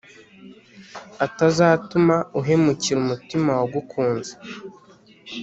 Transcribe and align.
atazatuma 1.25 2.15
uhemukira 2.39 2.97
umutima 3.01 3.49
wagukunze 3.59 4.33